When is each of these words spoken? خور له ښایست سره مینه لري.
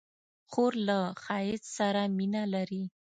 خور 0.51 0.73
له 0.87 0.99
ښایست 1.23 1.65
سره 1.77 2.01
مینه 2.17 2.43
لري. 2.53 2.83